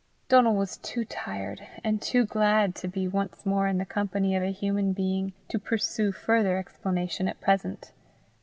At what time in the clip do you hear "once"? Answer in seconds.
3.07-3.45